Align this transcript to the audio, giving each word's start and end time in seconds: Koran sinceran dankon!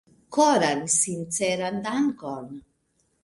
Koran 0.35 0.81
sinceran 0.99 1.75
dankon! 1.85 2.47